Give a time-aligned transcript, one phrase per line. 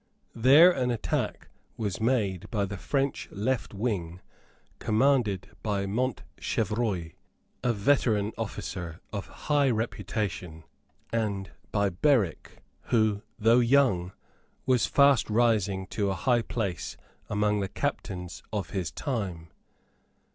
[0.33, 1.47] There an attack
[1.77, 4.19] was made by the French left wing
[4.79, 7.11] commanded by Montchevreuil,
[7.63, 10.63] a veteran officer of high reputation,
[11.13, 14.11] and by Berwick, who, though young,
[14.65, 16.97] was fast rising to a high place
[17.29, 19.49] among the captains of his time.